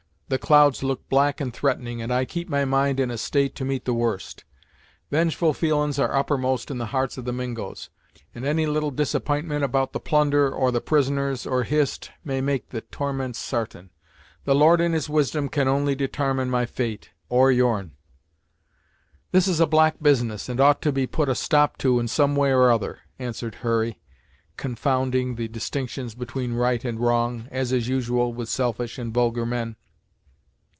[0.33, 3.65] The clouds look black and threatening, and I keep my mind in a state to
[3.65, 4.45] meet the worst.
[5.09, 7.89] Vengeful feelin's are uppermost in the hearts of the Mingos,
[8.33, 12.79] and any little disapp'intment about the plunder, or the prisoners, or Hist, may make the
[12.79, 13.89] torments sartain.
[14.45, 17.91] The Lord, in his wisdom, can only detarmine my fate, or your'n!"
[19.33, 22.37] "This is a black business, and ought to be put a stop to in some
[22.37, 23.99] way or other" answered Hurry,
[24.55, 29.75] confounding the distinctions between right and wrong, as is usual with selfish and vulgar men.